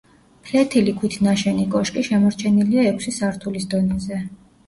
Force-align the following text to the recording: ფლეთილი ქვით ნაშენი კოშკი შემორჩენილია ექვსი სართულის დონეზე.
ფლეთილი 0.45 0.93
ქვით 1.01 1.17
ნაშენი 1.25 1.65
კოშკი 1.75 2.03
შემორჩენილია 2.09 2.85
ექვსი 2.95 3.13
სართულის 3.19 3.67
დონეზე. 3.75 4.21